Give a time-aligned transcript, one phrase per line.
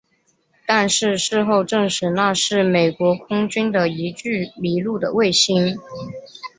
[0.65, 5.77] 但是事后证实那是美国空军的一具迷路的卫星。